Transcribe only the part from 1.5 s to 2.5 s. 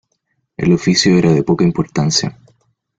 importancia.